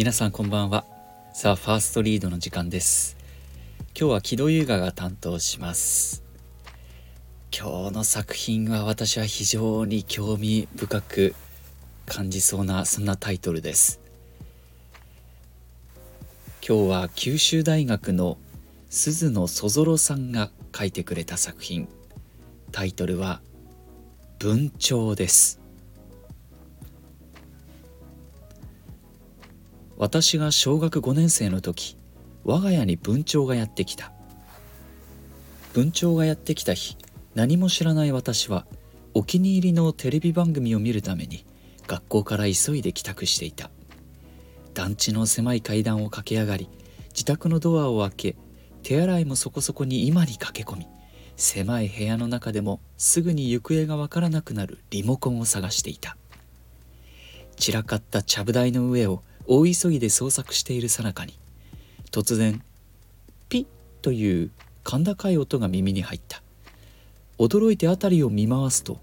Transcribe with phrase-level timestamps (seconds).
[0.00, 0.86] 皆さんこんばんは。
[1.34, 3.18] さあファーストリードの時間です。
[3.94, 6.24] 今日は木戸優雅が担当します。
[7.54, 11.34] 今日の作品は私は非常に興味深く
[12.06, 14.00] 感じそうなそんなタイトルです。
[16.66, 18.38] 今日は九州大学の
[18.88, 21.88] 鈴野そぞろさんが書いてくれた作品。
[22.72, 23.42] タイトルは
[24.38, 25.59] 文鳥です。
[30.00, 31.94] 私が小学5年生の時
[32.42, 34.12] 我が家に文鳥がやってきた。
[35.74, 36.96] 文鳥がやってきた日
[37.34, 38.64] 何も知らない私は
[39.12, 41.44] お気に入りのテレビ番組を見るために
[41.86, 43.70] 学校から急いで帰宅していた。
[44.72, 46.70] 団地の狭い階段を駆け上がり
[47.08, 48.36] 自宅のドアを開け
[48.82, 50.86] 手洗いもそこそこに今に駆け込み
[51.36, 56.16] 狭い部屋の中でもすぐに行方がわからなくなるリモコンを探していた。
[57.58, 61.36] 散らかったちゃぶ台の上を大急ぎで捜索しているさなかに
[62.12, 62.62] 突然
[63.48, 63.66] ピッ
[64.00, 64.50] という
[64.84, 66.40] 甲高い音が耳に入った。
[67.36, 69.00] 驚いて辺りを見回すと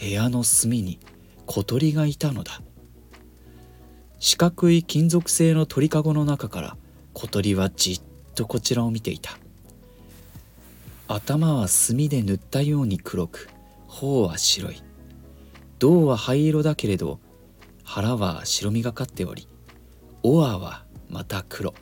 [0.00, 0.98] 部屋の隅に
[1.44, 2.62] 小鳥がいたのだ。
[4.18, 6.76] 四角い金属製の鳥かごの中から
[7.12, 8.00] 小鳥はじっ
[8.34, 9.36] とこちらを見ていた。
[11.06, 13.50] 頭は墨で塗ったように黒く
[13.88, 14.82] 頬は白い。
[15.78, 17.20] 胴は灰色だけれど
[17.84, 19.46] 腹は白みがかっており
[20.28, 21.72] オアはまた黒。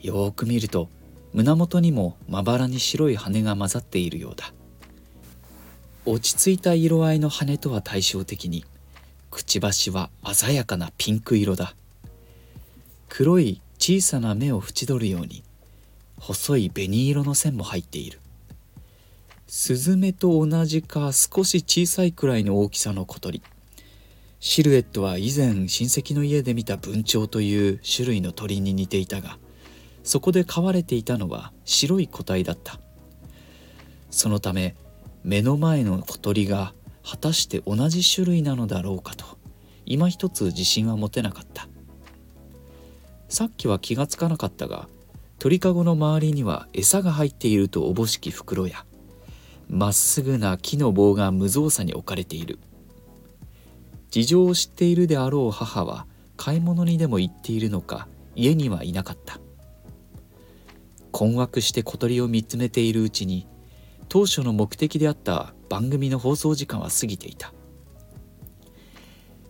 [0.00, 0.88] よーく見ると
[1.34, 4.54] 胸元にもまばらに白い羽が混ざっているようだ。
[6.06, 8.64] 落ち着いた色合いの羽とは対照的に
[9.30, 11.74] くちばしは鮮やかなピンク色だ。
[13.10, 15.44] 黒い小さな目を縁取るように
[16.18, 18.20] 細い紅色の線も入っている。
[19.48, 23.42] スズメと同じか少し小さいくらいの大きさの小鳥。
[24.44, 29.38] シルエットは以前親戚の家で見た文鳥という種類の鳥に似ていたが
[30.02, 32.80] そこで飼われていたのは白い個体だった。
[34.10, 34.74] そのため
[35.22, 36.74] 目の前の小鳥が
[37.08, 39.24] 果たして同じ種類なのだろうかと
[39.86, 41.68] 今一つ自信は持てなかった。
[43.28, 44.88] さっきは気がつかなかったが
[45.38, 48.84] 鳥かごの周りには餌が入っているとおぼしき袋や
[49.68, 52.58] まっすぐな木の棒が無造作に置かれている。
[54.12, 56.06] 事情を知っているであろう母は
[56.36, 59.40] 買い物にでも行っているのか家にはいなかった。
[61.12, 63.46] 困惑して小鳥を見つめているうちに
[64.10, 67.54] 当初の目的であった番組の放送時間は過ぎていた。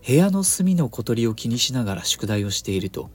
[0.07, 3.11] 部屋の隅の小鳥を気にしながら宿題をしていると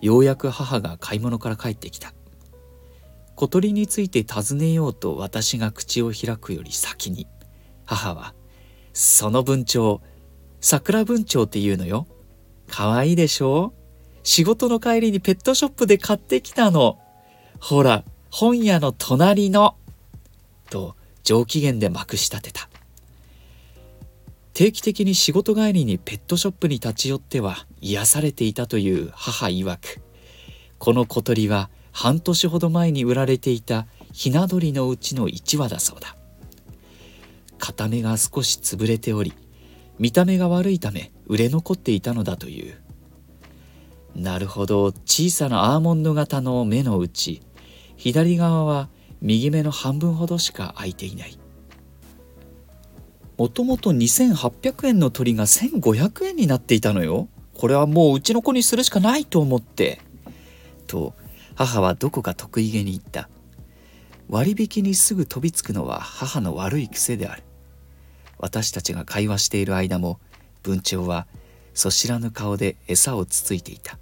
[0.00, 2.14] ようやく母が買い物から帰ってきた。
[3.34, 7.26] 小鳥について尋ねようと私が口を開くより先に
[7.84, 8.32] 母は
[8.94, 9.98] 「その文鳥
[10.64, 12.06] 桜文鳥っていうのよ。
[12.68, 13.74] かわいいでしょ？
[14.22, 16.98] 仕事の帰りにペットショップで買ってきたの。
[17.60, 19.76] ほら、本屋の隣の。
[20.70, 22.70] と上機嫌でまくし立てた。
[24.54, 30.00] 定期的に仕事帰りにペットショップに立ち寄っては癒されていたという母曰く、
[30.78, 36.16] この小鳥は半年ほど前に売られていたひな鳥のうちの1羽だそうだ。
[37.58, 39.34] 片目が少し潰れており、
[39.98, 42.76] 見た目が悪いため売れ残っていたのだという。
[44.14, 44.92] なるほど。
[45.04, 47.42] 小さなアーモンド型の目のうち
[47.96, 48.88] 左側は
[49.20, 51.38] 右目の半分ほどしか開いていない。
[53.36, 57.28] もともと2800円の鳥が1500円になっていたのよ。
[57.54, 60.00] これはもううちの子にするしかないと思って。
[60.86, 61.14] と
[61.54, 63.28] 母はどこか得意げに言った。
[64.28, 67.42] 割引にすぐ飛びつくのは母の悪い癖である。
[68.38, 70.20] 私たちが会話している間も
[70.62, 71.26] 文鳥は
[71.72, 73.98] そ知らぬ顔で餌をつついていた。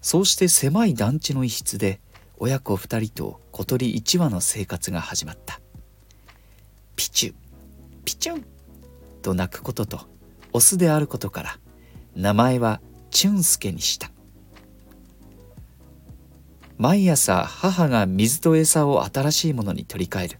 [0.00, 2.00] そうして狭い団地の一室で
[2.38, 5.60] 親子二人と小鳥一羽の生活が始まった。
[6.96, 7.34] ピチュ
[8.04, 8.44] ピチュン
[9.22, 10.00] と鳴くことと
[10.52, 11.58] オスであることから
[12.14, 12.80] 名前は
[13.10, 14.10] チュンスケにした。
[16.78, 20.38] 毎朝母が水と餌を新しいものに取り替える。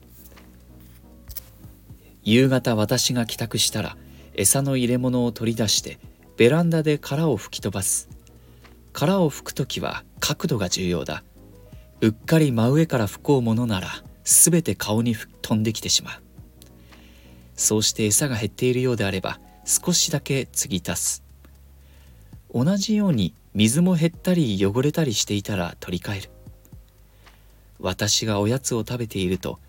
[2.31, 3.97] 夕方私が帰宅したら
[4.35, 5.99] 餌の入れ物を取り出して
[6.37, 8.07] ベランダで殻を吹き飛ばす。
[8.93, 11.25] 殻を吹く時は角度が重要だ。
[12.03, 13.89] うっかり真上から吹こうものなら
[14.25, 16.23] 全て顔に飛んできてしまう。
[17.57, 21.23] そうして餌が減っているようであれば少しだけ継ぎ足す。
[22.53, 26.31] 同じように水も減ったり汚れたりしていたら取り替える。
[27.81, 29.61] 私がおやつを食べていると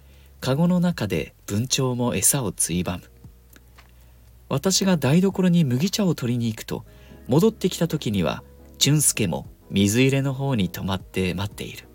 [0.42, 3.04] カゴの中で文鳥も餌をついばむ。
[4.48, 6.86] 私が台所に麦茶を取りに行くと
[7.28, 8.44] 戻ってきた時には
[8.78, 11.88] 俊介も水入れの方に泊まって待っている。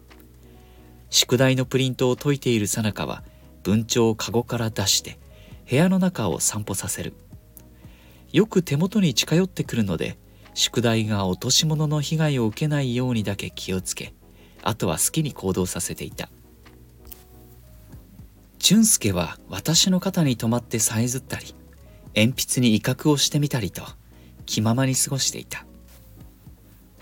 [1.08, 3.25] 宿題のプリントを解いているさなかは
[3.62, 5.19] 文鳥をカゴから出して
[5.69, 7.14] 部屋の中を散歩させる。
[8.31, 10.19] よく手元に近寄ってくるので
[10.52, 14.12] 宿題が落とし物の被害を受けないようにだけ気をつけ
[14.62, 16.29] あとは好きに行動させていた。
[18.64, 21.55] 俊介は私の肩に止まってさえずったり
[22.16, 23.82] 鉛筆に威嚇をしてみたりと
[24.46, 25.66] 気ままに過ごしていた。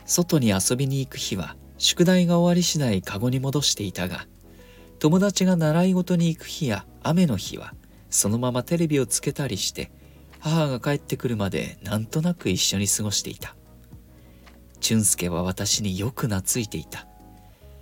[0.04, 4.26] 外に遊びに行く日は宿題が終わり次第カゴに戻していたが
[4.98, 7.74] 友達が習い事に行く日や雨の日は
[8.10, 9.92] そのままテレビをつけたりして
[10.40, 13.54] 母が帰ってくるまでなんとなく一緒に過ごしていた。
[14.80, 17.06] 俊介は私によく懐いていた。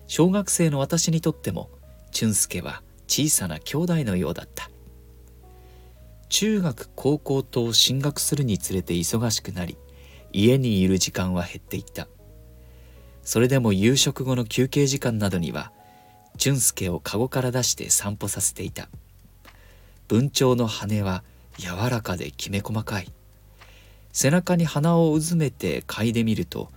[0.06, 1.70] 小学生の私にとっても
[2.10, 4.70] 俊介は小さな兄弟のようだった。
[6.28, 9.76] 中学高校と進学するにつれて忙しくなり
[10.32, 12.06] 家にいる時間は減っていった。
[13.24, 15.72] それでも夕食後の休憩時間などには
[16.36, 18.88] 俊介をカゴから出して散歩させていた。
[20.06, 21.24] 文鳥の羽は
[21.58, 23.12] 柔らかできめ細かい。
[24.12, 26.70] 背中に鼻をうずめて嗅いでみると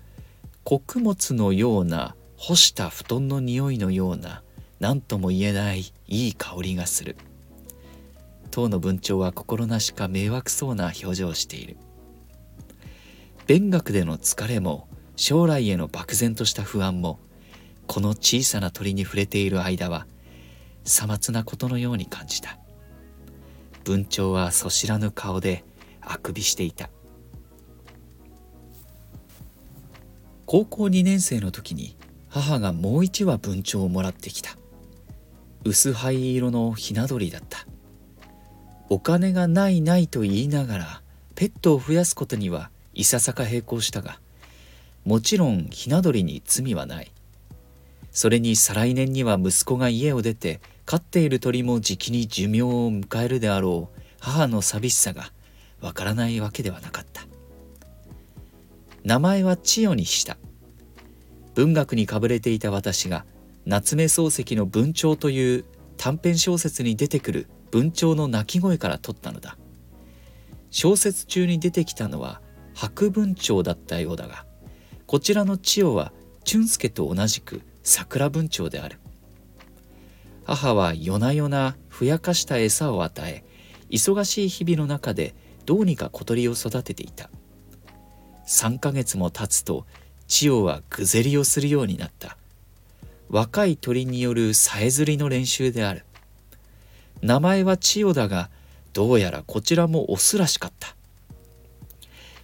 [0.64, 4.43] 穀物のような干した布団の匂いのような
[4.84, 7.16] 何とも言えないいい香りがする。
[8.52, 11.78] 当の文鳥は心なしか迷惑そうな表情をしている。
[13.48, 17.22] 勉学での疲れも将来への漠然とした不安も
[17.88, 20.06] この小さな鳥に触れている間は
[20.84, 22.60] さまつなことのように感じた。
[23.86, 25.64] 文鳥はそしらぬ顔で
[26.02, 26.90] あくびしていた。
[30.46, 31.96] 高校2年生の時に
[32.28, 34.58] 母がもう一羽文鳥をもらってきた。
[35.63, 37.65] 薄灰色のひな鳥だった。
[38.89, 41.01] お金がないないと言いながら
[41.36, 44.19] ペットを増やすことにはいささか並行したが
[45.06, 47.12] もちろんひな鳥に罪はない。
[48.12, 55.31] それに再来年には息子が家を出て飼っている鳥もじきに寿命を迎えるであろう母の寂しさが
[55.81, 57.24] わからないわけではなかった。
[59.04, 60.38] 名前は千代にした。
[61.56, 63.25] 文学にかぶれていた私が
[63.65, 65.65] 夏目漱石の「文鳥」という
[65.98, 69.57] 短編小説に出てくる文鳥の鳴き声から取ったのだ。
[70.69, 72.42] 小説中に出てきたのは
[72.74, 74.45] 白文鳥だったようだが
[75.06, 76.12] こちらの千代は
[76.44, 79.00] 俊介と同じく桜文鳥である。
[80.45, 83.45] 母は夜な夜なふやかした餌を与え
[83.89, 87.30] 忙しい日々の中でどうにか小鳥を育てていた。
[88.45, 89.86] 3ヶ月も経つと
[90.27, 92.38] 千代はぐぜりをするようになった。
[93.30, 96.06] 若い鳥によるさえずりの練習である。
[97.22, 98.50] 名前は千代だが
[98.94, 100.96] どうやらこちらもオスらしかった。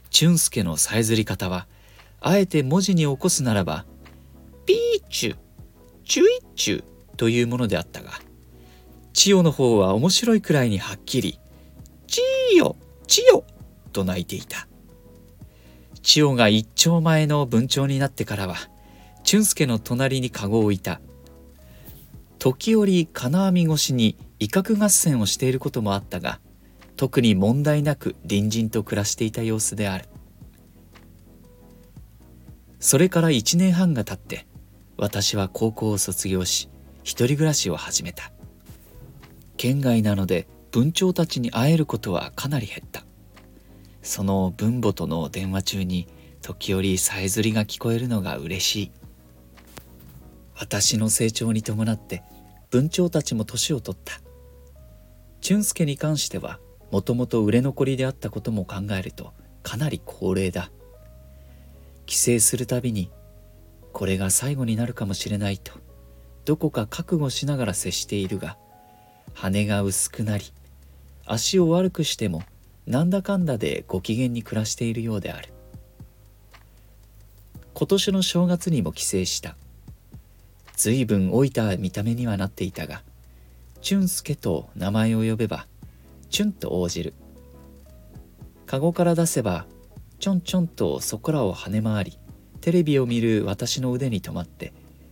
[0.10, 1.68] 俊介のさえずり方は
[2.22, 3.86] あえて文字に起こすならば
[4.66, 5.38] ピーチュ
[6.06, 6.84] チュイッチュ
[7.16, 8.12] というものであったが
[9.14, 11.40] 千代の方は面白いくらいにはっきり
[12.08, 12.22] 「千
[12.58, 12.76] 代
[13.08, 13.44] 千代」
[13.94, 14.68] と泣いていた。
[16.02, 18.56] 千代が一丁前の文鳥になってからは
[19.30, 21.02] 俊介の隣に籠を置いた。
[22.40, 26.40] 時折金網越しに威嚇合戦をしていることもあったが
[26.95, 30.06] 特に問題なく隣人と暮らしていた様子である。
[32.80, 34.48] それから1年半が経って
[34.98, 36.68] 私は高校を卒業し
[37.04, 38.31] 一人暮らしを始めた。
[39.57, 43.06] 県外なので文鳥たちに会えることはかなり減った。
[44.02, 46.07] その分母との電話中に
[46.42, 48.92] 時折さえずりが聞こえるのが嬉しい。
[50.59, 52.21] 私の成長に伴って
[52.69, 54.19] 文鳥たちも年を取った。
[55.39, 56.59] 俊介に関しては
[56.92, 60.69] もともと売れ残りであったことも考えるとかなり高齢だ。
[62.06, 63.09] 帰省するたびに
[63.94, 65.73] これが最後になるかもしれないと
[66.44, 68.57] どこか覚悟しながら接しているが
[69.33, 70.44] 羽が薄くなり
[71.25, 72.44] 足を悪くしても
[72.85, 75.54] なんだかんだでご機嫌に暮らしているようである。
[77.75, 79.56] 今年の正月にも帰省した。
[80.80, 83.04] 随分老いた見た目にはなっていたが
[83.81, 85.68] 俊介と名前を呼べば
[86.30, 87.14] チュンと応じる。
[88.66, 89.66] カゴから出せば
[90.19, 92.19] ちょんちょんとそこらを跳ね回り
[92.62, 94.71] テレビを見る私の腕に止まって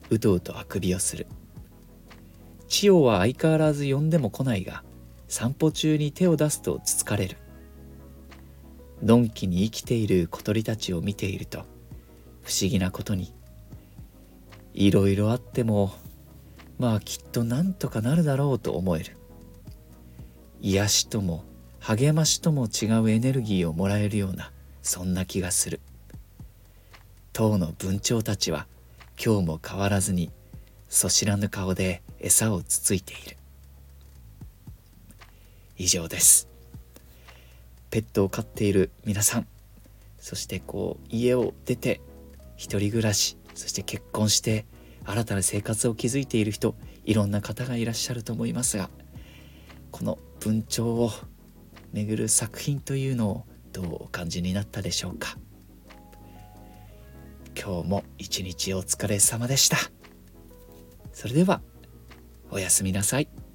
[0.10, 1.28] うとうとあくびをする。
[2.70, 4.86] 千代は相変わらず呼んでも来ないが
[5.28, 7.36] 散歩中に手を出すとつつかれる。
[9.04, 11.66] のんきに生きている小鳥たちを見ていると
[12.42, 13.34] 不思議なことに
[14.78, 15.92] いろいろあっても
[16.78, 19.18] まあきっとなんとかなるだろうと思える。
[20.62, 21.44] 癒しとも
[21.80, 24.52] 励ましとも違うエネルギーをもらえるような
[24.84, 25.80] そんな気がする。
[27.34, 28.68] 当の文鳥たちは
[29.24, 30.32] 今日も変わらずに
[30.90, 33.38] そしらぬ顔で餌をつついている。
[35.76, 36.48] 以上です。
[37.90, 39.48] ペットを飼っている皆さん
[40.20, 42.00] そしてこう家を出て
[42.58, 44.66] 一人暮らしそして結婚して
[45.04, 48.90] 新たな生活を築いている人いろんな方がいらっしゃると思いますが
[49.92, 51.10] この文鳥を
[51.92, 55.38] 巡る作品というのをどうお感じになったでしょうか
[57.60, 59.78] 今日も一日お疲れ様でした
[61.12, 61.62] それでは
[62.52, 63.47] おやすみなさい。